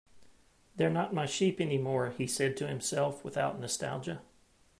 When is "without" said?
3.23-3.59